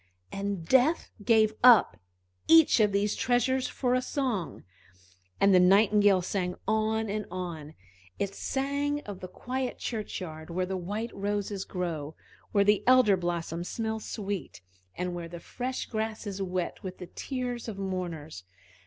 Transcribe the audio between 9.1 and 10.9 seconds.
the quiet churchyard where the